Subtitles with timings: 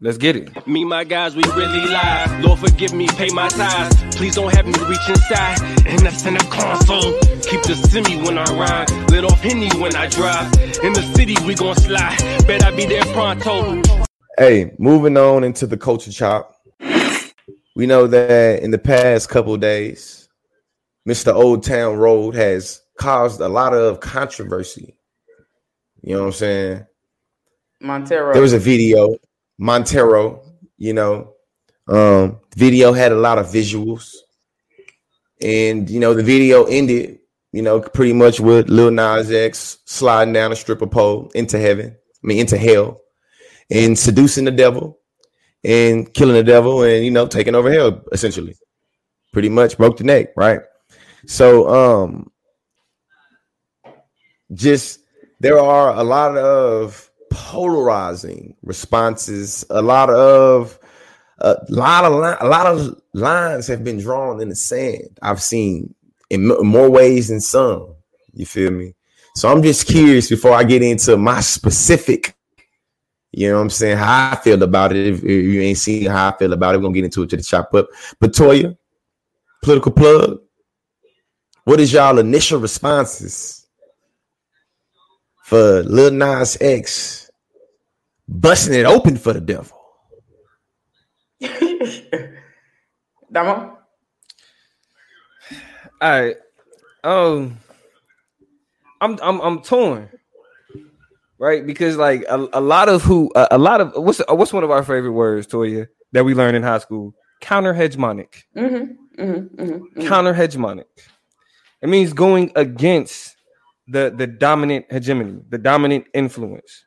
[0.00, 0.64] Let's get it.
[0.64, 2.40] Me, my guys, we really lie.
[2.44, 4.16] Lord, forgive me, pay my tithes.
[4.16, 5.60] Please don't have me reach inside.
[5.86, 7.18] And that's in the console.
[7.42, 9.10] Keep the semi when I ride.
[9.10, 10.52] Let off Henny when I drive.
[10.84, 12.16] In the city, we gon' slide.
[12.46, 13.82] Bet I be there pronto.
[14.38, 16.54] Hey, moving on into the culture chop.
[17.74, 20.28] We know that in the past couple days,
[21.08, 21.34] Mr.
[21.34, 24.96] Old Town Road has caused a lot of controversy.
[26.02, 26.86] You know what I'm saying?
[27.80, 28.32] Montero.
[28.32, 29.16] There was a video,
[29.58, 30.42] Montero,
[30.76, 31.34] you know,
[31.88, 34.12] um, video had a lot of visuals.
[35.42, 37.18] And you know, the video ended,
[37.52, 41.96] you know, pretty much with Lil Nas X sliding down a stripper pole into heaven,
[41.96, 43.00] I mean into hell,
[43.70, 44.98] and seducing the devil
[45.64, 48.54] and killing the devil and you know taking over hell essentially.
[49.32, 50.60] Pretty much broke the neck, right?
[51.26, 52.30] So um
[54.52, 55.00] just
[55.40, 60.78] there are a lot of polarizing responses, a lot of
[61.40, 65.18] a lot of li- a lot of lines have been drawn in the sand.
[65.22, 65.94] I've seen
[66.30, 67.94] in m- more ways than some.
[68.34, 68.94] You feel me?
[69.34, 72.34] So I'm just curious before I get into my specific,
[73.32, 75.06] you know what I'm saying, how I feel about it.
[75.06, 77.30] If, if you ain't seen how I feel about it, we're gonna get into it
[77.30, 77.88] to the chop up.
[78.20, 78.76] But Toya,
[79.62, 80.40] political plug.
[81.64, 83.57] What is y'all initial responses
[85.48, 87.30] for Lil Nas X
[88.28, 89.80] busting it open for the devil?
[93.32, 93.78] Damo?
[96.02, 96.36] All right.
[97.02, 97.56] Um
[99.00, 100.10] I'm I'm I'm torn.
[101.38, 101.66] Right?
[101.66, 104.70] Because like a, a lot of who a, a lot of what's what's one of
[104.70, 107.14] our favorite words, Toya, that we learned in high school?
[107.40, 108.42] Counter hegemonic.
[108.54, 110.06] Mm-hmm, mm-hmm, mm-hmm.
[110.08, 110.84] Counter hegemonic.
[111.80, 113.37] It means going against
[113.88, 116.84] the the dominant hegemony, the dominant influence.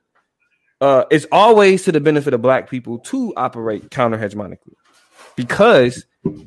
[0.80, 4.74] Uh, it's always to the benefit of black people to operate counter hegemonically
[5.36, 6.06] because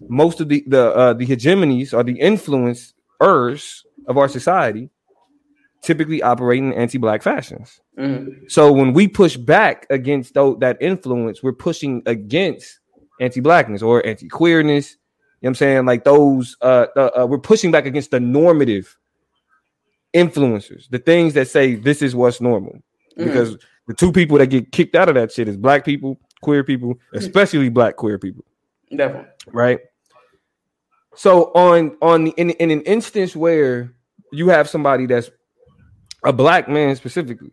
[0.08, 4.90] most of the the uh, the hegemonies or the influencers of our society
[5.82, 7.80] typically operate in anti-black fashions.
[7.98, 8.50] Mhm.
[8.50, 12.80] So when we push back against tho- that influence, we're pushing against
[13.20, 14.90] anti-blackness or anti-queerness.
[14.90, 14.98] You know
[15.40, 15.84] what I'm saying?
[15.84, 18.96] Like those uh, uh, uh we're pushing back against the normative
[20.14, 22.72] influencers, the things that say this is what's normal.
[23.18, 23.24] Mhm.
[23.24, 26.64] Because the two people that get kicked out of that shit is black people, queer
[26.64, 28.44] people, especially black queer people
[28.94, 29.30] Definitely.
[29.52, 29.80] right?
[31.16, 33.92] So on on the, in in an instance where
[34.32, 35.30] you have somebody that's
[36.24, 37.52] a black man specifically,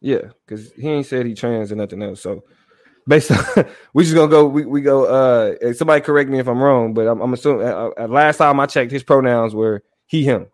[0.00, 2.20] yeah, because he ain't said he trans or nothing else.
[2.22, 2.42] So
[3.06, 6.62] based on we just gonna go we, we go uh somebody correct me if I'm
[6.62, 10.24] wrong, but I'm, I'm assuming uh, uh, last time I checked his pronouns were he
[10.24, 10.46] him.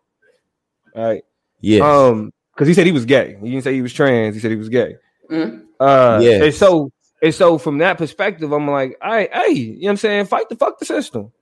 [0.96, 1.22] All right.
[1.60, 1.82] Yes.
[1.82, 3.36] Um, because he said he was gay.
[3.42, 4.34] He didn't say he was trans.
[4.34, 4.96] He said he was gay.
[5.30, 5.64] Mhm.
[5.78, 6.42] Uh, Yes.
[6.42, 6.90] and so
[7.22, 10.26] and so from that perspective, I'm like, all right, hey, you know what I'm saying?
[10.26, 11.32] Fight the fuck the system.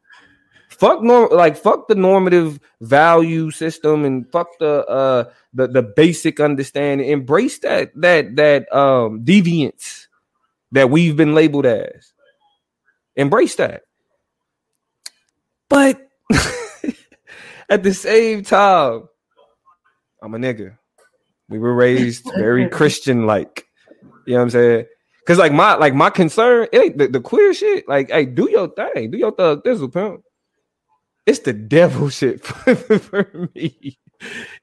[0.71, 6.41] Fuck norm like fuck the normative value system and fuck the uh the, the basic
[6.41, 7.09] understanding.
[7.11, 10.07] Embrace that that that um deviance
[10.73, 12.13] that we've been labeled as.
[13.15, 13.83] Embrace that.
[15.69, 16.01] But
[17.69, 19.05] at the same time,
[20.25, 20.79] I'm a nigga.
[21.51, 23.67] We were raised very Christian like.
[24.27, 24.87] You know what I'm saying?
[25.27, 27.87] Cause like my like my concern, it ain't the, the queer shit.
[27.87, 30.23] Like, hey, do your thing, do your thug thistle pimp.
[31.27, 33.99] It's the devil shit for, for me.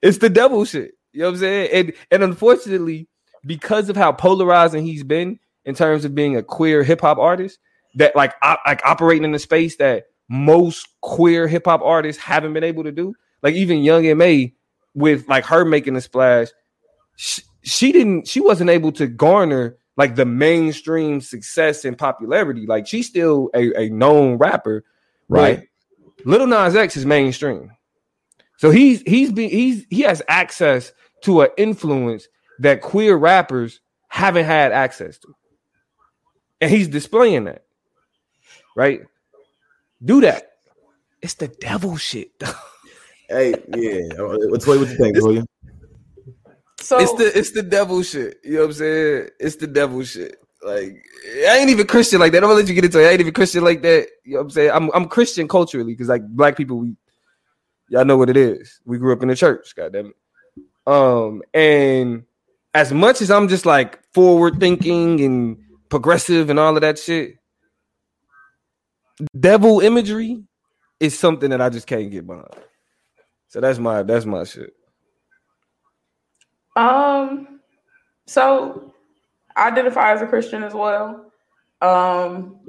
[0.02, 0.92] It's the devil shit.
[1.12, 1.70] You know what I'm saying?
[1.72, 3.08] And and unfortunately,
[3.46, 7.60] because of how polarizing he's been in terms of being a queer hip hop artist,
[7.94, 12.52] that like op- like operating in a space that most queer hip hop artists haven't
[12.52, 13.14] been able to do.
[13.42, 14.54] Like even Young M.A.
[14.94, 16.48] with like her making a splash,
[17.16, 22.66] she, she didn't she wasn't able to garner like the mainstream success and popularity.
[22.66, 24.84] Like she's still a, a known rapper,
[25.28, 25.68] right?
[26.24, 27.72] Little Nas X is mainstream.
[28.56, 30.92] So he's he's be he's he has access
[31.22, 32.28] to an influence
[32.58, 35.34] that queer rappers haven't had access to.
[36.60, 37.64] And he's displaying that.
[38.76, 39.02] Right?
[40.04, 40.52] Do that.
[41.20, 42.30] It's the devil shit.
[43.32, 44.20] Hey, yeah.
[44.20, 45.46] What's what you think, William?
[46.80, 48.38] So It's the it's the devil shit.
[48.44, 49.28] You know what I'm saying?
[49.40, 50.36] It's the devil shit.
[50.62, 51.02] Like
[51.48, 52.42] I ain't even Christian like that.
[52.42, 53.06] I'm gonna let you get into it.
[53.06, 54.08] I ain't even Christian like that.
[54.24, 54.70] You know what I'm saying?
[54.74, 56.96] I'm I'm Christian culturally because like black people, we
[57.88, 58.80] y'all know what it is.
[58.84, 60.16] We grew up in the church, goddamn it.
[60.86, 62.24] Um, and
[62.74, 65.56] as much as I'm just like forward thinking and
[65.88, 67.36] progressive and all of that shit,
[69.38, 70.42] devil imagery
[71.00, 72.48] is something that I just can't get behind.
[73.52, 74.72] So that's my that's my shit.
[76.74, 77.60] Um,
[78.26, 78.94] so
[79.54, 81.30] I identify as a Christian as well.
[81.82, 82.60] Um,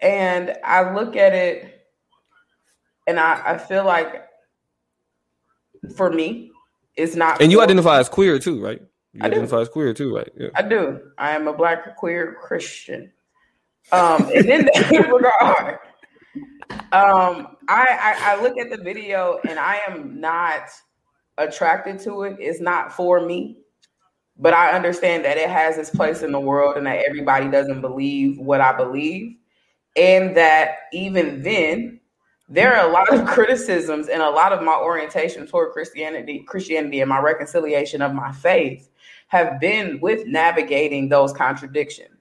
[0.00, 1.86] and I look at it
[3.06, 4.26] and I, I feel like
[5.96, 6.52] for me,
[6.96, 7.40] it's not.
[7.40, 8.82] And you for- identify as queer too, right?
[9.14, 9.36] You I do.
[9.36, 10.30] identify as queer too, right?
[10.36, 10.48] Yeah.
[10.54, 11.00] I do.
[11.16, 13.10] I am a black queer Christian.
[13.90, 15.78] Um, and in that regard,
[16.70, 20.68] um, I, I I look at the video and I am not
[21.38, 22.36] attracted to it.
[22.38, 23.58] It's not for me,
[24.38, 27.80] but I understand that it has its place in the world and that everybody doesn't
[27.80, 29.36] believe what I believe,
[29.96, 32.00] and that even then,
[32.48, 37.00] there are a lot of criticisms and a lot of my orientation toward Christianity, Christianity,
[37.00, 38.90] and my reconciliation of my faith
[39.28, 42.13] have been with navigating those contradictions.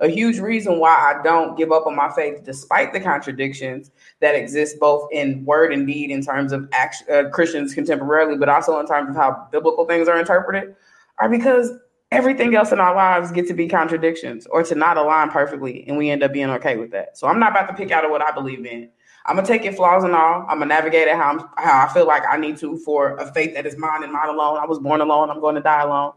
[0.00, 3.90] A huge reason why I don't give up on my faith, despite the contradictions
[4.20, 8.48] that exist both in word and deed, in terms of action, uh, Christians contemporarily, but
[8.48, 10.76] also in terms of how biblical things are interpreted,
[11.18, 11.72] are because
[12.12, 15.98] everything else in our lives get to be contradictions or to not align perfectly, and
[15.98, 17.18] we end up being okay with that.
[17.18, 18.88] So I'm not about to pick out of what I believe in.
[19.26, 20.46] I'm gonna take it flaws and all.
[20.48, 23.30] I'm gonna navigate it how I'm, how I feel like I need to for a
[23.34, 24.58] faith that is mine and mine alone.
[24.58, 25.28] I was born alone.
[25.28, 26.12] I'm going to die alone.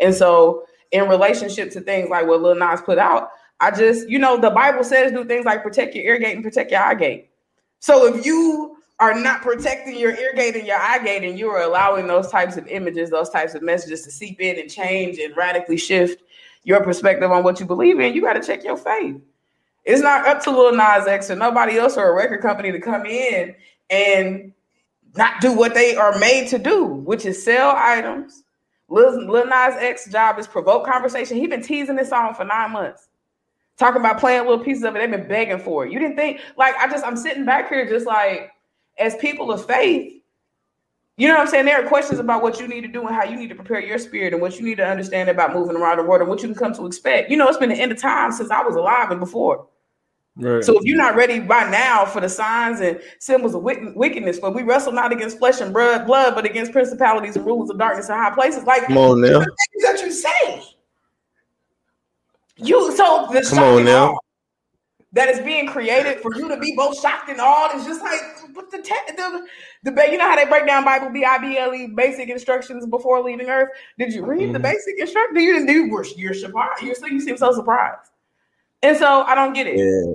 [0.00, 3.30] And so, in relationship to things like what Lil Nas put out,
[3.60, 6.44] I just, you know, the Bible says do things like protect your ear gate and
[6.44, 7.30] protect your eye gate.
[7.80, 11.48] So if you are not protecting your ear gate and your eye gate, and you
[11.48, 15.18] are allowing those types of images, those types of messages to seep in and change
[15.18, 16.22] and radically shift
[16.64, 19.16] your perspective on what you believe in, you got to check your faith.
[19.84, 22.80] It's not up to Lil Nas X or nobody else or a record company to
[22.80, 23.54] come in
[23.88, 24.52] and
[25.16, 28.42] not do what they are made to do, which is sell items.
[28.88, 31.36] Lil, Lil Nas X job is provoke conversation.
[31.36, 33.08] He been teasing this song for nine months,
[33.76, 35.00] talking about playing little pieces of it.
[35.00, 35.92] They've been begging for it.
[35.92, 38.50] You didn't think like I just I'm sitting back here just like
[38.98, 40.14] as people of faith.
[41.16, 41.64] You know what I'm saying?
[41.66, 43.80] There are questions about what you need to do and how you need to prepare
[43.80, 46.42] your spirit and what you need to understand about moving around the world and what
[46.42, 47.28] you can come to expect.
[47.28, 49.66] You know, it's been the end of time since I was alive and before.
[50.40, 50.62] Right.
[50.64, 54.50] So if you're not ready by now for the signs and symbols of wickedness, for
[54.52, 58.08] we wrestle not against flesh and blood, blood, but against principalities and rulers of darkness
[58.08, 58.62] in high places.
[58.62, 59.40] Like Come on now.
[59.40, 60.62] the things that you say.
[62.56, 64.16] You so the Come on now.
[65.12, 68.20] that is being created for you to be both shocked and awed is just like
[68.54, 69.46] what the te- the
[69.84, 72.84] the you know how they break down Bible B I B L E basic instructions
[72.86, 73.70] before leaving Earth.
[73.98, 74.62] Did you read the Mhm.
[74.62, 75.40] basic instructions?
[75.42, 75.86] You didn't do.
[75.86, 76.82] You're, you're surprised.
[76.82, 78.10] You're so you seem so surprised,
[78.82, 79.78] and so I don't get it.
[79.78, 80.14] Yeah.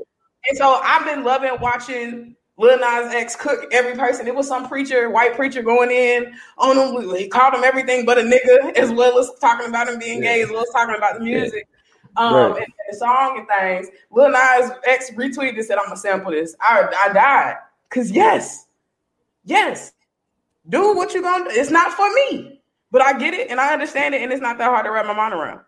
[0.49, 4.27] And so I've been loving watching Lil Nas X cook every person.
[4.27, 7.15] It was some preacher, white preacher, going in on him.
[7.15, 10.41] He called him everything but a nigga, as well as talking about him being gay,
[10.41, 11.67] as well as talking about the music.
[12.15, 12.57] Um, Right.
[12.63, 13.95] and, the song and things.
[14.11, 16.55] Lil Nas X retweeted and said, I'm gonna sample this.
[16.61, 17.55] I, I died.
[17.89, 18.67] Cause yes,
[19.45, 19.93] yes,
[20.69, 21.49] do what you're gonna do.
[21.51, 22.61] It's not for me,
[22.91, 25.05] but I get it and I understand it, and it's not that hard to wrap
[25.07, 25.61] my mind around.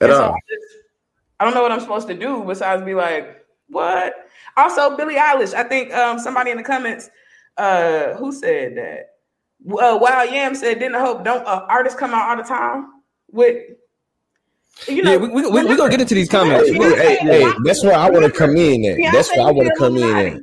[0.00, 0.32] At And so all.
[0.34, 0.76] I, just,
[1.40, 3.41] I don't know what I'm supposed to do besides be like,
[3.72, 4.14] what?
[4.56, 5.54] Also, Billie Eilish.
[5.54, 7.10] I think um, somebody in the comments
[7.56, 9.08] uh, who said that.
[9.64, 12.88] Uh, Wild Yam said, "Didn't hope don't uh, artists come out all the time
[13.30, 13.62] with."
[14.88, 16.68] You know, yeah, we we we, we gonna get into these comments.
[16.68, 19.12] Hey, hey, hey, that's where I want to come in at.
[19.12, 20.42] That's where I want to come in at.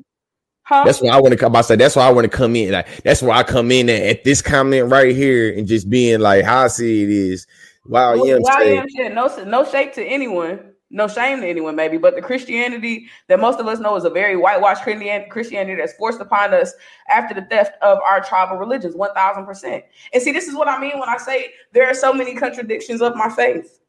[0.63, 0.83] Huh?
[0.85, 1.55] That's where I want to come.
[1.55, 2.71] I say that's why I want to come in.
[2.71, 6.19] Like that's where I come in at, at this comment right here and just being
[6.19, 7.47] like how I see it is.
[7.85, 12.15] Wow, Well, yeah, said, no, no shake to anyone, no shame to anyone, maybe, but
[12.15, 16.53] the Christianity that most of us know is a very whitewashed Christianity that's forced upon
[16.53, 16.73] us
[17.09, 19.83] after the theft of our tribal religions, 1000%.
[20.13, 23.01] And see, this is what I mean when I say there are so many contradictions
[23.01, 23.79] of my faith.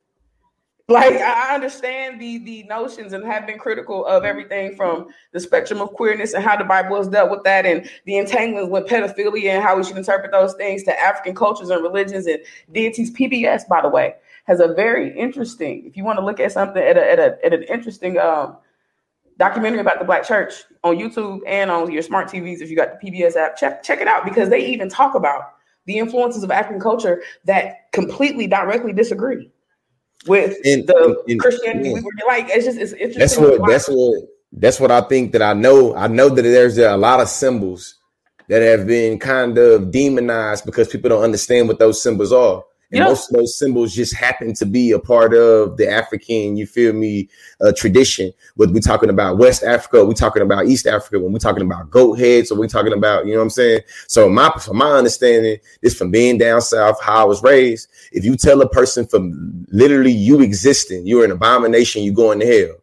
[0.91, 5.81] Like I understand the the notions and have been critical of everything from the spectrum
[5.81, 9.51] of queerness and how the Bible has dealt with that and the entanglements with pedophilia
[9.51, 12.41] and how we should interpret those things to African cultures and religions and
[12.73, 13.13] deities.
[13.13, 14.17] PBS, by the way,
[14.51, 15.87] has a very interesting.
[15.87, 18.57] If you want to look at something at a, at, a, at an interesting um,
[19.39, 20.53] documentary about the Black Church
[20.83, 24.01] on YouTube and on your smart TVs, if you got the PBS app, check check
[24.01, 25.53] it out because they even talk about
[25.87, 29.53] the influences of African culture that completely directly disagree
[30.27, 31.91] with And- the and- Christianity.
[31.91, 31.95] yeah.
[31.95, 33.21] We were like, it's just it's interesting.
[33.21, 35.95] that's what that's what that's what I think that I know.
[35.95, 37.95] I know that there's a lot of symbols
[38.49, 42.65] that have been kind of demonized because people don't understand what those symbols are.
[42.93, 46.67] And most of those symbols just happen to be a part of the African, you
[46.67, 47.29] feel me,
[47.61, 48.33] uh, tradition.
[48.57, 51.91] But we're talking about West Africa, we're talking about East Africa, when we're talking about
[51.91, 53.81] goat heads, or we're talking about, you know what I'm saying?
[54.09, 58.25] So my from my understanding, this from being down south, how I was raised, if
[58.25, 62.77] you tell a person from literally you existing, you're an abomination, you're going to hell.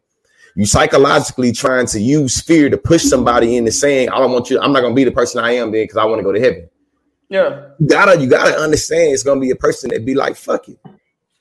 [0.54, 4.58] You psychologically trying to use fear to push somebody into saying, I don't want you,
[4.58, 6.40] I'm not gonna be the person I am then because I want to go to
[6.40, 6.68] heaven.
[7.28, 7.68] Yeah.
[7.78, 10.78] You gotta, you gotta understand it's gonna be a person that be like, fuck it.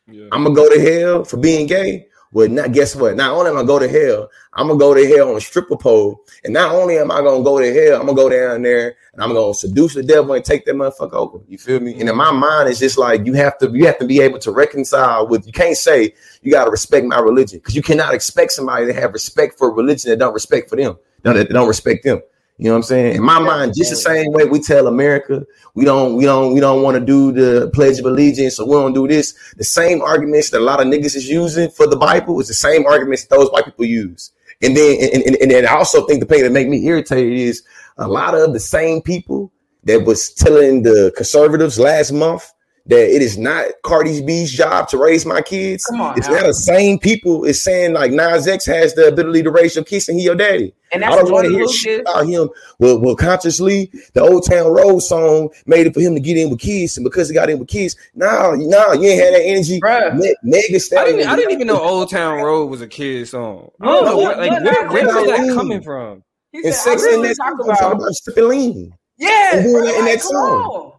[0.07, 0.27] Yeah.
[0.31, 2.07] I'm gonna go to hell for being gay.
[2.33, 3.15] Well, not guess what?
[3.15, 5.41] Not only am I gonna go to hell, I'm gonna go to hell on a
[5.41, 8.61] stripper pole, and not only am I gonna go to hell, I'm gonna go down
[8.63, 11.39] there and I'm gonna seduce the devil and take that motherfucker over.
[11.47, 11.97] You feel me?
[11.99, 14.39] And in my mind, it's just like you have to you have to be able
[14.39, 15.47] to reconcile with.
[15.47, 19.13] You can't say you gotta respect my religion because you cannot expect somebody to have
[19.13, 22.21] respect for a religion that don't respect for them, no, that don't respect them.
[22.57, 23.15] You know what I'm saying?
[23.17, 25.45] In my mind, just the same way we tell America
[25.77, 28.71] we don't we don't we don't want to do the Pledge of Allegiance, so we
[28.71, 29.35] don't do this.
[29.57, 32.55] The same arguments that a lot of niggas is using for the Bible is the
[32.55, 34.31] same arguments those white people use.
[34.63, 37.31] And then and, and, and then I also think the thing that make me irritated
[37.31, 37.61] is
[37.99, 39.51] a lot of the same people
[39.83, 42.51] that was telling the conservatives last month
[42.87, 45.87] that it is not Cardi B's job to raise my kids.
[45.93, 46.37] On, it's now.
[46.37, 49.83] not the same people is saying like Nas X has the ability to raise your
[49.83, 50.73] kids and he your daddy.
[50.97, 52.49] And that's I don't want to hear shit about him.
[52.79, 56.49] Well, well, consciously, the Old Town Road song made it for him to get in
[56.49, 59.43] with kids, and because he got in with kids, no, no, you ain't had that
[59.43, 59.79] energy.
[60.17, 63.69] Me- mega I didn't, I didn't even know Old Town Road was a kid song.
[63.79, 66.23] Oh, no, like, where, where, where's that coming from?
[66.51, 70.05] He said, Sex in that talk about, talk about stripping Yeah, and doing that in
[70.05, 70.93] that song.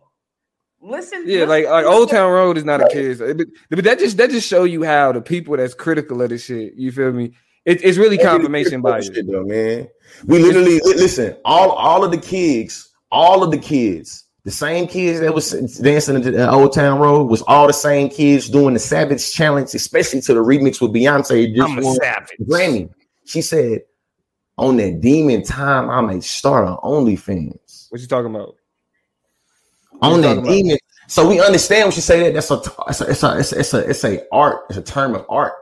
[0.80, 3.36] Listen, yeah, listen, like like Old Town Road is not a kid's, but,
[3.68, 6.74] but that just that just show you how the people that's critical of this shit.
[6.74, 7.32] You feel me?
[7.68, 9.88] It, it's really confirmation bias, though, man.
[10.24, 11.36] We literally listen.
[11.44, 16.16] All all of the kids, all of the kids, the same kids that was dancing
[16.16, 20.22] in the Old Town Road was all the same kids doing the Savage Challenge, especially
[20.22, 21.60] to the remix with Beyonce.
[21.60, 22.38] I'm a savage.
[22.40, 22.88] Grammy.
[23.26, 23.82] She said,
[24.56, 28.54] "On that demon time, I may start on OnlyFans." What you talking about?
[30.00, 30.78] on that demon.
[31.06, 32.32] So we understand when she say that.
[32.32, 34.62] That's a it's a it's a it's a, it's a, it's a art.
[34.70, 35.52] It's a term of art.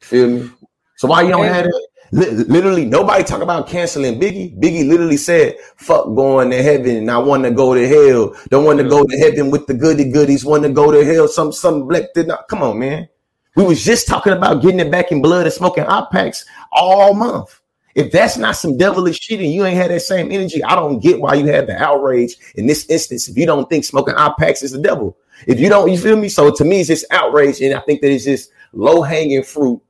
[0.00, 0.50] Feel me?
[0.96, 1.74] So why you don't have it?
[2.12, 4.56] Literally, nobody talk about canceling Biggie.
[4.60, 7.10] Biggie literally said, "Fuck going to heaven.
[7.10, 8.36] I want to go to hell.
[8.50, 10.44] Don't want to go to heaven with the goody goodies.
[10.44, 11.26] Want to go to hell.
[11.26, 12.46] Some some black did not.
[12.48, 13.08] Come on, man.
[13.56, 17.14] We was just talking about getting it back in blood and smoking hot packs all
[17.14, 17.60] month.
[17.94, 20.98] If that's not some devilish shit and you ain't had that same energy, I don't
[20.98, 23.28] get why you had the outrage in this instance.
[23.28, 26.16] If you don't think smoking eye packs is the devil, if you don't, you feel
[26.16, 26.28] me?
[26.28, 29.80] So to me, it's just outrage, and I think that it's just low hanging fruit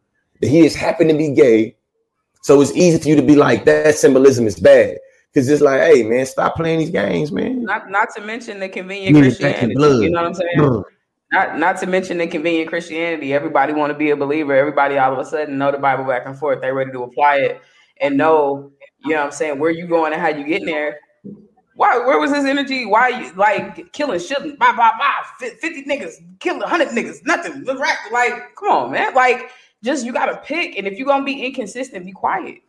[0.40, 1.76] that he just happened to be gay.
[2.42, 4.98] So it's easy for you to be like that symbolism is bad.
[5.34, 7.64] Cause it's like, hey man, stop playing these games, man.
[7.64, 9.74] Not not to mention the convenient Christianity.
[9.74, 10.84] You know what I'm saying?
[11.32, 13.34] Not not to mention the convenient Christianity.
[13.34, 14.54] Everybody want to be a believer.
[14.54, 16.60] Everybody all of a sudden know the Bible back and forth.
[16.60, 17.62] They're ready to apply it
[18.00, 18.70] and know,
[19.04, 21.00] you know what I'm saying, where you going and how you getting there.
[21.74, 22.86] Why where was his energy?
[22.86, 24.38] Why you like killing shit?
[24.58, 25.48] Bye bye bye.
[25.60, 27.64] 50 niggas, killing 100 niggas, nothing.
[27.64, 29.12] Like, come on, man.
[29.14, 29.50] Like,
[29.84, 30.76] just you gotta pick.
[30.76, 32.62] And if you're gonna be inconsistent, be quiet.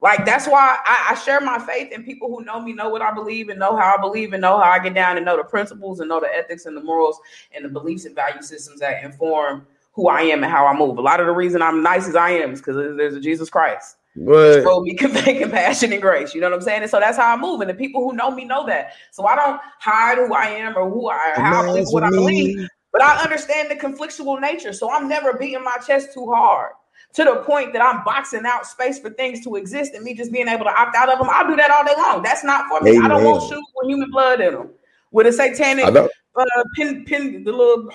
[0.00, 3.00] Like that's why I, I, share my faith, and people who know me know what
[3.00, 5.36] I believe and know how I believe and know how I get down and know
[5.36, 7.18] the principles and know the ethics and the morals
[7.54, 10.98] and the beliefs and value systems that inform who I am and how I move.
[10.98, 13.48] A lot of the reason I'm nice as I am is because there's a Jesus
[13.48, 13.96] Christ.
[14.16, 16.34] But show me convey compassion and grace.
[16.34, 16.82] You know what I'm saying?
[16.82, 17.60] And so that's how I move.
[17.62, 18.92] And the people who know me know that.
[19.10, 22.10] So I don't hide who I am or who I how I believe what I
[22.10, 22.68] believe.
[22.94, 24.72] But I understand the conflictual nature.
[24.72, 26.70] So I'm never beating my chest too hard
[27.14, 30.30] to the point that I'm boxing out space for things to exist and me just
[30.30, 31.28] being able to opt out of them.
[31.28, 32.22] I'll do that all day long.
[32.22, 32.92] That's not for me.
[32.92, 33.04] Amen.
[33.04, 34.70] I don't want shoes with human blood in them.
[35.10, 36.44] With a satanic uh,
[36.76, 37.90] pin, pin, the little,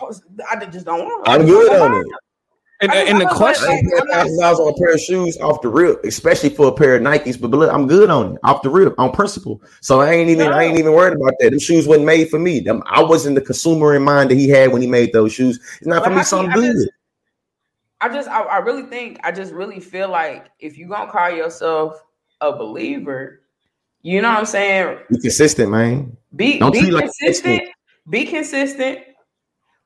[0.51, 1.29] I just don't want.
[1.29, 2.07] I'm good on it.
[2.81, 3.67] And, and the question,
[4.09, 7.01] thousand dollars on a pair of shoes off the rip, especially for a pair of
[7.01, 7.39] Nikes.
[7.39, 9.61] But, but look, I'm good on it off the rip on principle.
[9.81, 11.49] So I ain't even I ain't even worried about that.
[11.49, 12.61] Them shoes wasn't made for me.
[12.61, 15.59] Them, I wasn't the consumer in mind that he had when he made those shoes.
[15.79, 16.23] It's not but for me.
[16.23, 16.73] Something good.
[16.73, 16.89] Just,
[17.99, 21.29] I just, I, I really think, I just really feel like if you gonna call
[21.31, 22.01] yourself
[22.39, 23.41] a believer,
[24.03, 24.99] you know what I'm saying?
[25.09, 26.15] Be consistent, man.
[26.33, 27.63] Be Don't be consistent.
[27.63, 27.73] Like
[28.09, 28.99] be consistent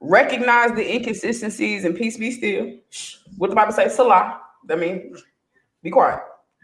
[0.04, 2.74] recognize the inconsistencies and peace be still.
[3.38, 4.40] What the Bible say, Selah.
[4.70, 5.16] I mean,
[5.82, 6.20] be quiet.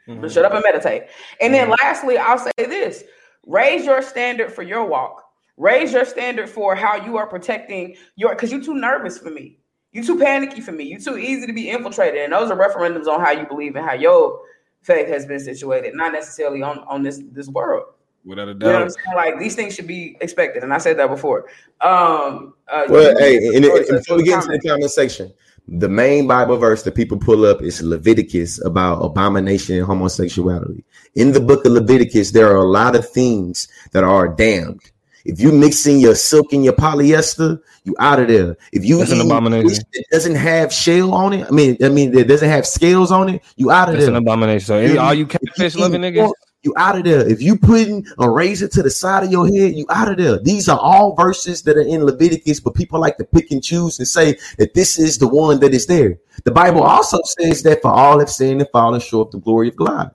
[0.07, 0.27] Mm-hmm.
[0.27, 1.03] Shut up and meditate.
[1.41, 1.75] And then mm-hmm.
[1.83, 3.03] lastly, I'll say this
[3.45, 5.23] raise your standard for your walk.
[5.57, 9.57] Raise your standard for how you are protecting your because you're too nervous for me.
[9.91, 10.83] You're too panicky for me.
[10.85, 12.21] You're too easy to be infiltrated.
[12.21, 14.39] And those are referendums on how you believe and how your
[14.81, 17.85] faith has been situated, not necessarily on, on this this world
[18.29, 18.67] without a doubt.
[18.67, 19.15] You know what I'm saying?
[19.15, 21.47] Like these things should be expected, and I said that before.
[21.81, 25.33] Um, uh, well, hey, and, and before we get into the comment section,
[25.67, 30.83] the main Bible verse that people pull up is Leviticus about abomination and homosexuality.
[31.15, 34.91] In the book of Leviticus, there are a lot of things that are damned.
[35.25, 38.57] If you mixing your silk and your polyester, you out of there.
[38.71, 39.83] If you That's an abomination.
[39.91, 41.45] It doesn't have shell on it.
[41.45, 43.43] I mean, I mean, it doesn't have scales on it.
[43.57, 44.13] You out of That's there.
[44.13, 44.65] That's an abomination.
[44.65, 46.31] So all you catfish loving niggas.
[46.63, 47.27] You out of there.
[47.27, 50.39] If you putting a razor to the side of your head, you out of there.
[50.39, 53.99] These are all verses that are in Leviticus, but people like to pick and choose
[53.99, 56.17] and say that this is the one that is there.
[56.43, 59.69] The Bible also says that for all have sinned and fallen short of the glory
[59.69, 60.13] of God.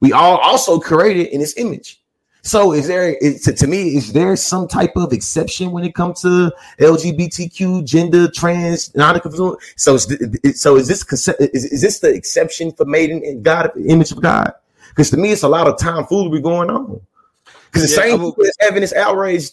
[0.00, 2.00] We all also created in His image.
[2.42, 6.20] So, is there is, to, me is there some type of exception when it comes
[6.20, 9.56] to LGBTQ, gender, trans, non-conform?
[9.76, 14.12] So, is, so is this is, is this the exception for made in God, image
[14.12, 14.52] of God?
[14.94, 17.00] Because to me, it's a lot of time tomfoolery going on.
[17.66, 19.50] Because the yeah, same people that's having this outrage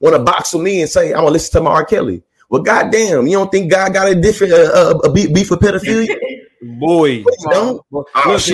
[0.00, 1.84] want to box with me and say, I want to listen to my R.
[1.84, 2.22] Kelly.
[2.50, 6.14] Well, goddamn, you don't think God got a different uh, uh a beef for pedophilia?
[6.62, 7.82] Boy, don't.
[7.92, 8.46] Oh, because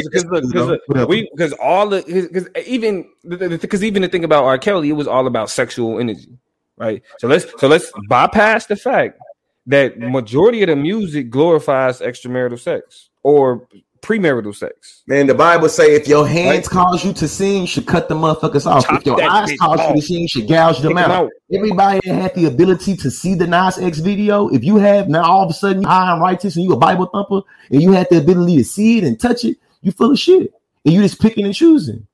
[1.32, 4.58] because all the because even because even the thing about R.
[4.58, 6.36] Kelly, it was all about sexual energy,
[6.76, 7.02] right?
[7.18, 9.18] So let's so let's bypass the fact
[9.66, 13.68] that majority of the music glorifies extramarital sex or
[14.02, 15.02] premarital sex.
[15.06, 16.66] Man, the Bible say if your hands right?
[16.66, 18.86] cause you to sin, you should cut the motherfuckers off.
[18.86, 19.90] Chop if your eyes cause off.
[19.90, 21.10] you to sin, you should gouge them out.
[21.10, 21.30] out.
[21.52, 25.24] Everybody that had the ability to see the Nas X video, if you have now
[25.24, 27.92] all of a sudden you high and righteous and you a Bible thumper and you
[27.92, 30.52] had the ability to see it and touch it, you full of shit.
[30.84, 32.06] And you just picking and choosing.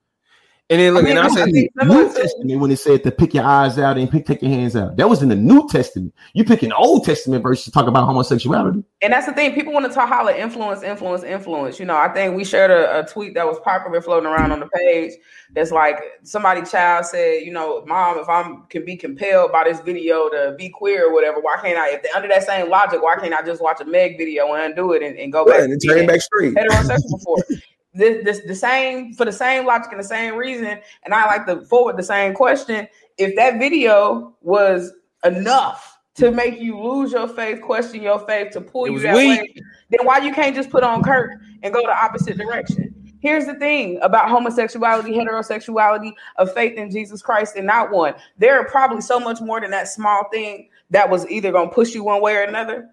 [0.68, 3.35] And then look, I mean, and I said New Testament when it said to pick
[3.35, 4.96] your eyes out and pick take your hands out.
[4.96, 6.12] That was in the New Testament.
[6.32, 8.82] You pick an Old Testament verse to talk about homosexuality.
[9.00, 9.54] And that's the thing.
[9.54, 11.78] People want to talk how to influence, influence, influence.
[11.78, 14.58] You know, I think we shared a, a, tweet that was popular floating around on
[14.58, 15.12] the page.
[15.52, 19.78] That's like somebody child said, you know, mom, if I'm can be compelled by this
[19.80, 21.90] video to be queer or whatever, why can't I?
[21.90, 24.64] If they under that same logic, why can't I just watch a Meg video and
[24.64, 26.54] undo it and, and go back and turn back straight?
[26.54, 27.37] Heterosexual before
[27.97, 30.79] this, this the same for the same logic and the same reason.
[31.05, 32.87] And I like to forward the same question.
[33.19, 34.93] If that video was
[35.25, 39.41] enough to make you lose your faith, question your faith, to pull you that weak.
[39.41, 41.31] way, then why you can't just put on Kirk
[41.62, 42.93] and go the opposite direction?
[43.21, 48.15] Here's the thing about homosexuality, heterosexuality, of faith in Jesus Christ and not one.
[48.38, 51.75] There are probably so much more than that small thing that was either going to
[51.75, 52.91] push you one way or another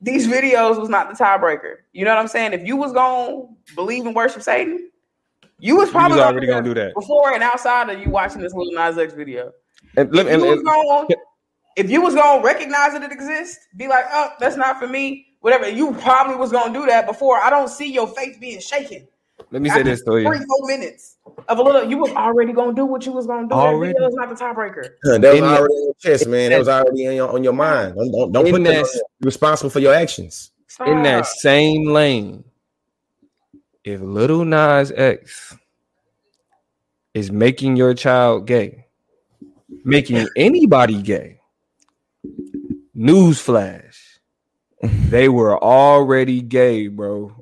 [0.00, 1.76] these videos was not the tiebreaker.
[1.92, 2.52] You know what I'm saying?
[2.52, 4.90] If you was gonna believe and worship Satan,
[5.58, 8.54] you was probably was already gonna, do that before and outside of you watching this
[8.54, 9.52] Lil Nas X video.
[9.96, 11.08] And, if, and, you gonna,
[11.76, 15.26] if you was gonna recognize that it exists, be like, oh, that's not for me.
[15.40, 15.68] Whatever.
[15.68, 17.38] You probably was gonna do that before.
[17.38, 19.06] I don't see your faith being shaken.
[19.50, 20.26] Let me say this to you.
[20.26, 21.16] Three, four minutes
[21.48, 21.88] of a little.
[21.88, 23.54] You was already gonna do what you was gonna do.
[23.54, 24.90] Already, that was not the tiebreaker.
[25.02, 26.50] that was in already in your chest, man.
[26.50, 27.96] That was already in your, on your mind.
[27.96, 30.52] Don't don't, don't put that responsible for your actions.
[30.68, 30.88] Stop.
[30.88, 32.44] In that same lane,
[33.84, 35.56] if Little Nas X
[37.14, 38.86] is making your child gay,
[39.84, 41.40] making anybody gay,
[42.96, 43.96] newsflash,
[44.82, 47.39] they were already gay, bro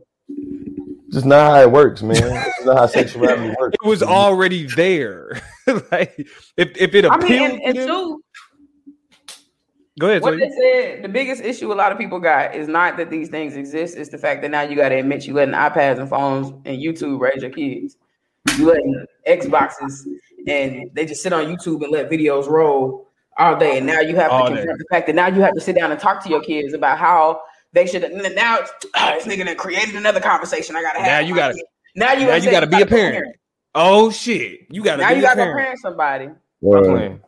[1.10, 2.16] just not how it works, man.
[2.16, 3.76] It's not how sexuality works.
[3.82, 5.40] It was already there.
[5.90, 8.22] like if, if it appealed, I mean, and, and two,
[9.98, 10.22] go ahead.
[10.22, 13.28] What they said, the biggest issue a lot of people got is not that these
[13.28, 16.08] things exist; it's the fact that now you got to admit you letting iPads and
[16.08, 17.96] phones and YouTube raise your kids.
[18.56, 20.06] You letting Xboxes
[20.46, 24.16] and they just sit on YouTube and let videos roll all day, and now you
[24.16, 26.22] have all to confront the fact that now you have to sit down and talk
[26.24, 27.40] to your kids about how
[27.78, 28.02] they should
[28.34, 30.76] now it's, oh, this nigga that created another conversation.
[30.76, 31.64] I gotta have now you gotta
[31.94, 33.14] now you now you gotta be a parent.
[33.14, 33.36] parent.
[33.74, 35.58] Oh shit, you gotta now you gotta parent.
[35.58, 36.28] parent somebody.
[36.60, 37.18] Well,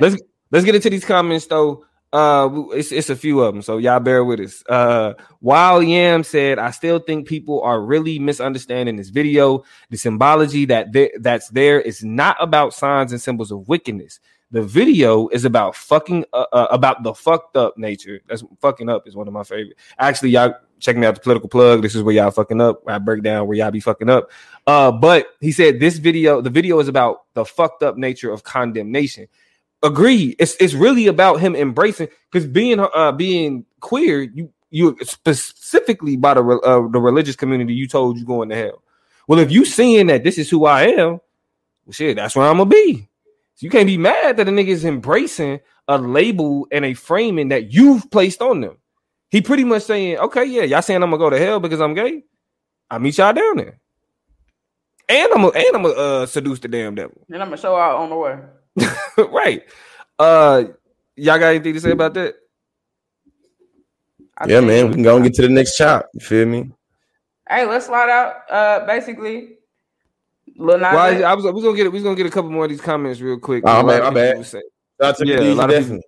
[0.00, 0.16] let's
[0.50, 1.84] let's get into these comments though.
[2.12, 4.62] Uh, it's it's a few of them, so y'all bear with us.
[4.68, 9.64] Uh, Wild Yam said, "I still think people are really misunderstanding this video.
[9.90, 14.20] The symbology that there, that's there is not about signs and symbols of wickedness.
[14.54, 18.20] The video is about fucking uh, uh, about the fucked up nature.
[18.28, 19.76] That's fucking up is one of my favorite.
[19.98, 21.82] Actually, y'all check me out the political plug.
[21.82, 22.80] This is where y'all fucking up.
[22.86, 24.30] I break down where y'all be fucking up.
[24.64, 28.44] Uh, but he said this video, the video is about the fucked up nature of
[28.44, 29.26] condemnation.
[29.82, 30.36] Agree.
[30.38, 36.34] It's it's really about him embracing because being uh being queer, you you specifically by
[36.34, 38.84] the uh, the religious community, you told you going to hell.
[39.26, 41.20] Well, if you seeing that this is who I am, well,
[41.90, 43.08] shit, that's where I'm gonna be.
[43.54, 47.48] So you can't be mad that a nigga is embracing a label and a framing
[47.48, 48.78] that you've placed on them.
[49.30, 51.94] He pretty much saying, okay, yeah, y'all saying I'm gonna go to hell because I'm
[51.94, 52.24] gay.
[52.90, 53.80] I meet y'all down there.
[55.08, 57.20] And I'm gonna and I'm gonna uh, seduce the damn devil.
[57.30, 58.38] And I'm gonna show out on the way.
[59.30, 59.62] right.
[60.18, 60.64] Uh
[61.16, 62.34] y'all got anything to say about that?
[64.38, 66.08] I yeah, man, we can go and get to the next chop.
[66.14, 66.72] You feel me?
[67.48, 68.50] Hey, let's slide out.
[68.50, 69.58] Uh basically
[70.56, 72.30] Lil Nas well, I, I, was, I was gonna get we was gonna get a
[72.30, 73.64] couple more of these comments real quick.
[73.66, 74.36] Oh man, my bad.
[75.20, 76.00] yeah, a lot of people,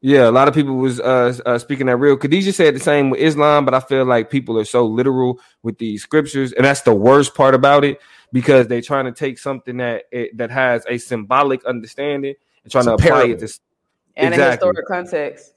[0.00, 2.16] Yeah, a lot of people was uh, uh speaking that real.
[2.16, 5.78] Khadijah said the same with Islam, but I feel like people are so literal with
[5.78, 8.00] these scriptures, and that's the worst part about it
[8.32, 12.82] because they're trying to take something that it, that has a symbolic understanding and trying
[12.88, 13.44] It's a to apply parable.
[13.44, 13.60] it to
[14.16, 14.50] And a Exactly.
[14.68, 15.54] historic context.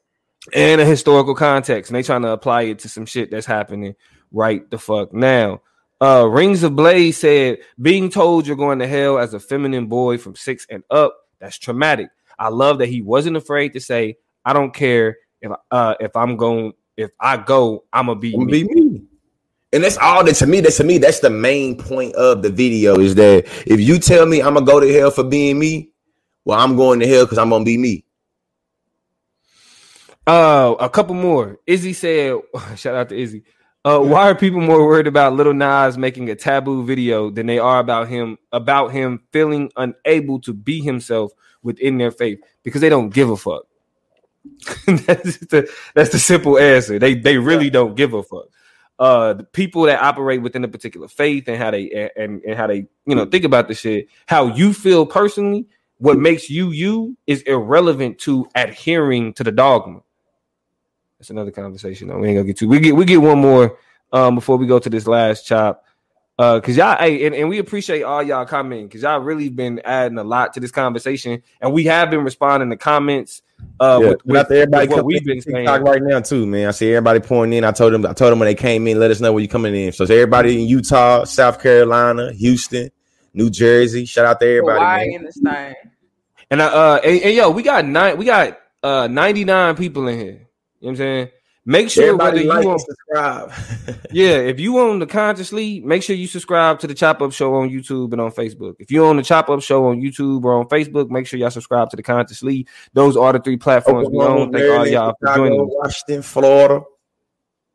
[0.53, 3.95] and a historical context, and they trying to apply it to some shit that's happening
[4.31, 5.61] right the fuck now.
[6.01, 10.17] Uh, Rings of Blaze said, "Being told you're going to hell as a feminine boy
[10.17, 12.09] from six and up, that's traumatic.
[12.37, 16.37] I love that he wasn't afraid to say, I don't care if uh if I'm
[16.37, 18.63] going if I go, I'm gonna be I'm me.
[18.63, 19.01] be me.
[19.73, 20.61] And that's all that to me.
[20.61, 24.25] That to me, that's the main point of the video is that if you tell
[24.25, 25.91] me I'm gonna go to hell for being me,
[26.45, 28.05] well, I'm going to hell because I'm gonna be me.
[30.27, 31.59] Uh, a couple more.
[31.67, 32.39] Izzy said,
[32.75, 33.43] shout out to Izzy.
[33.85, 37.59] Uh, why are people more worried about Little Nas making a taboo video than they
[37.59, 42.39] are about him about him feeling unable to be himself within their faith?
[42.63, 43.61] Because they don't give a fuck.
[44.87, 46.97] that's the that's the simple answer.
[46.97, 48.45] They they really don't give a fuck.
[48.97, 52.65] Uh, the people that operate within a particular faith and how they and, and how
[52.65, 55.67] they you know think about the shit, how you feel personally,
[55.99, 60.01] what makes you you is irrelevant to adhering to the dogma.
[61.25, 62.07] That's another conversation.
[62.07, 62.19] Though.
[62.19, 62.67] We ain't gonna get to.
[62.67, 63.79] We get we get one more
[64.13, 65.83] um before we go to this last chop.
[66.37, 69.81] Uh, cause y'all, hey, and, and we appreciate all y'all commenting because y'all really been
[69.83, 73.41] adding a lot to this conversation, and we have been responding to comments.
[73.79, 75.65] Uh, yeah, with, with, everybody with what we've in been saying.
[75.65, 76.67] Right now too, man.
[76.67, 77.63] I see everybody pouring in.
[77.63, 79.47] I told them, I told them when they came in, let us know where you
[79.47, 79.93] coming in.
[79.93, 82.91] So it's everybody in Utah, South Carolina, Houston,
[83.33, 84.05] New Jersey.
[84.05, 84.79] Shout out to everybody.
[84.79, 85.15] Hawaii man.
[85.15, 85.73] in this thing.
[86.51, 90.19] And uh, uh and, and yo, we got nine, we got uh 99 people in
[90.19, 90.44] here.
[90.85, 91.29] You know what I'm saying?
[91.67, 93.51] Make sure whether you like subscribe.
[94.11, 97.33] yeah, if you on the Conscious Lee, make sure you subscribe to the Chop Up
[97.33, 98.75] Show on YouTube and on Facebook.
[98.77, 101.49] If you on the Chop Up Show on YouTube or on Facebook, make sure y'all
[101.49, 102.67] subscribe to the Conscious Lee.
[102.93, 104.51] Those are the three platforms we own.
[104.51, 105.67] Thank all y'all for joining.
[105.67, 106.83] Washington, Florida,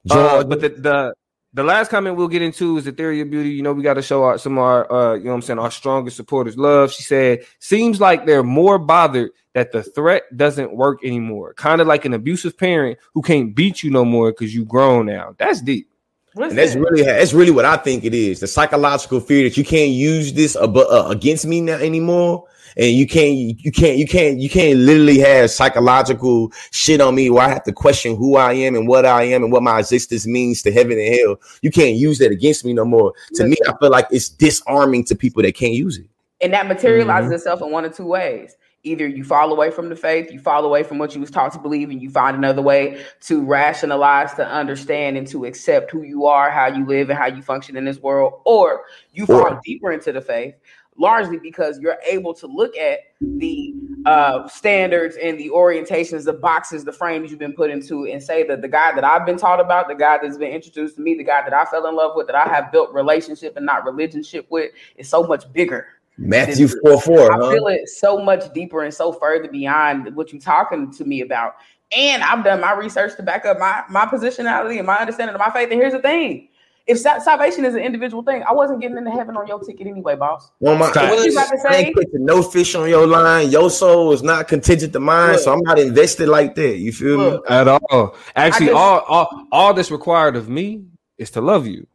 [0.09, 1.15] Uh, but the, the
[1.53, 3.51] the last comment we'll get into is the theory of beauty.
[3.51, 5.43] You know, we got to show our some of our uh, you know what I'm
[5.43, 6.93] saying, our strongest supporters love.
[6.93, 11.55] She said, seems like they're more bothered that the threat doesn't work anymore.
[11.55, 15.07] Kind of like an abusive parent who can't beat you no more because you grown
[15.07, 15.35] now.
[15.39, 15.89] That's deep.
[16.37, 18.39] Listen, And that's really that's really what I think it is.
[18.39, 22.45] The psychological fear that you can't use this ab- uh, against me now anymore,
[22.77, 27.31] and you can't you can't you can't you can't literally have psychological shit on me
[27.31, 29.79] where I have to question who I am and what I am and what my
[29.79, 31.41] existence means to heaven and hell.
[31.63, 33.13] You can't use that against me no more.
[33.35, 36.07] To me, I feel like it's disarming to people that can't use it.
[36.41, 37.35] and that materializes Mm-hmm.
[37.35, 40.65] itself in one of two ways either you fall away from the faith you fall
[40.65, 44.33] away from what you was taught to believe and you find another way to rationalize
[44.33, 47.77] to understand and to accept who you are how you live and how you function
[47.77, 50.55] in this world or you fall Or- deeper into the faith
[51.01, 56.85] largely because you're able to look at the uh, standards and the orientations the boxes
[56.85, 59.61] the frames you've been put into and say that the guy that i've been taught
[59.61, 62.13] about the guy that's been introduced to me the guy that i fell in love
[62.15, 65.87] with that i have built relationship and not religionship with is so much bigger
[66.19, 67.33] Matthew four four.
[67.33, 67.51] I Huh?
[67.51, 71.55] feel it so much deeper and so further beyond what you're talking to me about.
[71.97, 75.41] And I've done my research to back up my my positionality and my understanding of
[75.41, 75.71] my faith.
[75.71, 76.49] And here's the thing:
[76.91, 79.87] if sa- salvation is an individual thing, I wasn't getting into heaven on your ticket
[79.87, 80.51] anyway, boss.
[80.67, 81.11] On my, Facts.
[81.11, 81.95] What you about to say?
[82.15, 83.51] no fish on your line.
[83.51, 86.79] Your soul is not contingent to mine, so I'm not invested like that.
[86.79, 87.39] You feel me?
[87.49, 88.17] At all.
[88.35, 90.85] Actually, just- all, all all that's required of me
[91.17, 91.87] is to love you.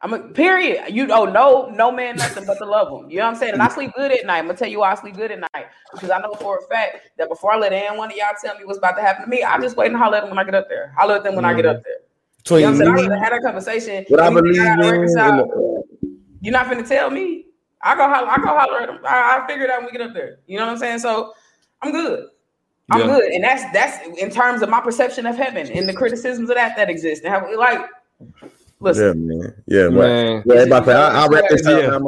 [0.00, 0.94] I'm a period.
[0.94, 3.10] You oh no, no man, nothing but to love them.
[3.10, 3.54] You know what I'm saying?
[3.54, 4.38] And I sleep good at night.
[4.38, 6.62] I'm gonna tell you why I sleep good at night because I know for a
[6.68, 9.24] fact that before I let any one of y'all tell me what's about to happen
[9.24, 10.94] to me, I just wait and holler at them when I get up there.
[10.96, 11.62] Holler at them when I mm-hmm.
[11.62, 11.97] get up there.
[12.38, 12.88] Between You know what I'm saying?
[12.88, 14.04] I me, rather had that conversation.
[14.08, 15.42] what I Anything believe gotta in, reconcile.
[15.42, 15.84] and-
[16.40, 17.44] You're not finna tell me.
[17.82, 18.98] I go holler, I go holler at them.
[19.04, 20.38] I, I figure it out when we get up there.
[20.46, 20.98] You know what I'm saying?
[21.00, 21.32] So
[21.82, 22.26] I'm good.
[22.90, 23.06] I'm Yeah.
[23.06, 23.24] good.
[23.32, 26.76] And that's that's in terms of my perception of heaven and the criticisms of that
[26.76, 27.22] that exist.
[27.24, 27.80] And how like
[28.80, 29.54] listen, Yeah, man.
[29.66, 29.92] Yeah, man.
[29.98, 30.42] Man.
[30.46, 31.98] Yeah, everybody, I, I'll wrap this up, Yeah.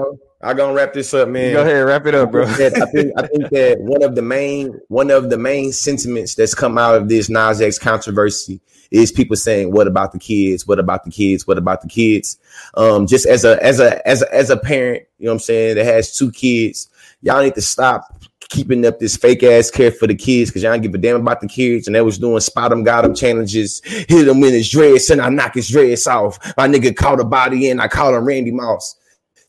[0.42, 1.52] I gonna wrap this up, man.
[1.52, 2.44] Go ahead, wrap it up, bro.
[2.44, 5.36] I think, that- I think I think that one of the main one of the
[5.38, 10.12] main sentiments that's come out of this Nas X controversy is people saying, "What about
[10.12, 10.66] the kids?
[10.66, 11.46] What about the kids?
[11.46, 12.38] What about the kids?"
[12.74, 15.40] Um, just as a as a as a as a parent, you know what I'm
[15.40, 16.88] saying, that has two kids,
[17.22, 18.06] y'all need to stop
[18.48, 21.20] keeping up this fake ass care for the kids because y'all don't give a damn
[21.20, 21.86] about the kids.
[21.86, 25.20] And they was doing spot 'em, got 'em challenges, hit him in his dress, and
[25.20, 26.38] I knock his dress off.
[26.56, 28.96] My nigga caught a body in, I call him Randy Moss.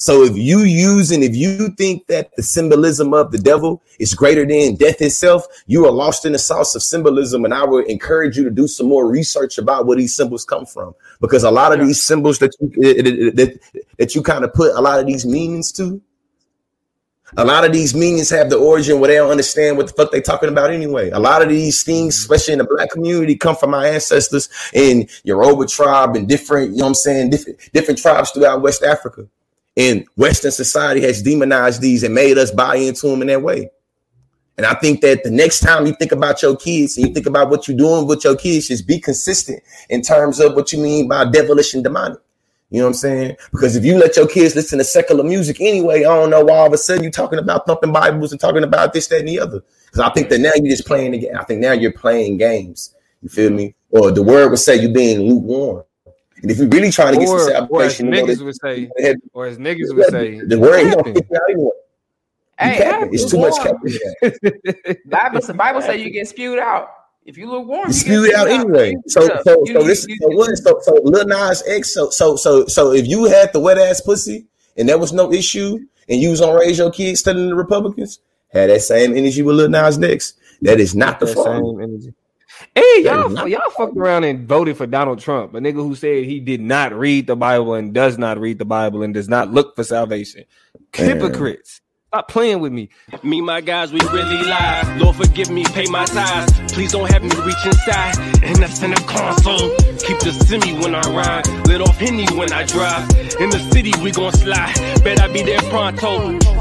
[0.01, 4.15] So if you use and if you think that the symbolism of the devil is
[4.15, 7.45] greater than death itself, you are lost in the sauce of symbolism.
[7.45, 10.65] And I would encourage you to do some more research about where these symbols come
[10.65, 13.59] from, because a lot of these symbols that you eh, eh, eh, that,
[13.99, 16.01] that you kind of put a lot of these meanings to
[17.37, 20.11] A lot of these meanings have the origin where they don't understand what the fuck
[20.11, 21.11] they talking about anyway.
[21.11, 22.33] A lot of these things, mm-hmm.
[22.33, 26.77] especially in the black community, come from our ancestors in Yoruba tribe and different, you
[26.77, 29.27] know what I'm saying, different different tribes throughout West Africa.
[29.77, 33.69] And Western society has demonized these and made us buy into them in that way.
[34.57, 37.25] And I think that the next time you think about your kids and you think
[37.25, 40.79] about what you're doing with your kids, just be consistent in terms of what you
[40.79, 42.19] mean by devilish and demonic.
[42.69, 43.35] You know what I'm saying?
[43.51, 46.57] Because if you let your kids listen to secular music anyway, I don't know why
[46.57, 49.27] all of a sudden you're talking about thumping Bibles and talking about this, that, and
[49.27, 49.61] the other.
[49.85, 51.35] Because I think that now you're just playing the game.
[51.37, 52.95] I think now you're playing games.
[53.21, 53.75] You feel me?
[53.89, 55.83] Or the word would say you're being lukewarm.
[56.41, 58.85] And if you're really trying to get Or, some or as salvation, niggas would say,
[58.97, 61.13] that- or as niggas would say, the word he don't capping.
[61.13, 61.71] kick you out anyway.
[62.59, 63.13] Hey, capping.
[63.13, 63.91] It's too much lukewarm.
[64.21, 64.95] capping.
[65.05, 66.89] Bible, the Bible say you get spewed out.
[67.25, 68.91] If you lukewarm, You you spew get it out anyway.
[68.91, 71.93] You So so you so this you so need- what so so Lil Nas X
[71.93, 74.45] so so so so if you had the wet ass pussy
[74.77, 75.77] and there was no issue
[76.09, 78.19] and you was on raise your kids studying the Republicans,
[78.51, 80.33] had that same energy with Lil Nas X.
[80.63, 82.13] That is not the that same energy.
[82.75, 86.39] Hey, y'all, y'all fucked around and voted for Donald Trump, a nigga who said he
[86.39, 89.75] did not read the Bible and does not read the Bible and does not look
[89.75, 90.45] for salvation.
[90.97, 91.07] Man.
[91.07, 91.81] Hypocrites.
[92.13, 92.89] Stop playing with me.
[93.23, 94.97] Me, my guys, we really lie.
[94.99, 96.51] Lord, forgive me, pay my tithes.
[96.73, 98.17] Please don't have me reach inside.
[98.43, 99.69] And that's in the console.
[99.97, 101.47] Keep the semi when I ride.
[101.67, 103.09] Lit off Henny when I drive.
[103.39, 104.75] In the city, we gon' slide.
[105.05, 106.60] Bet I be there pronto.